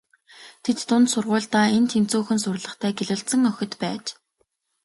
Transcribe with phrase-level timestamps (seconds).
[0.63, 4.05] Тэд дунд сургуульдаа эн тэнцүүхэн сурлагатай гялалзсан охид байж.